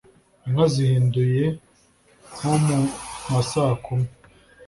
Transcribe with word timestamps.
Inka 0.45 0.65
zihinduye 0.73 1.43
nko 2.35 2.53
mu 2.65 2.79
masaa 3.31 3.73
kumi 3.85 4.07